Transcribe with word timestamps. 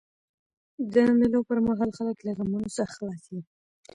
د 0.93 0.95
مېلو 1.19 1.39
پر 1.47 1.57
مهال 1.67 1.91
خلک 1.97 2.17
له 2.25 2.31
غمونو 2.37 2.69
څخه 2.77 2.91
خلاص 2.95 3.23
يي. 3.33 3.41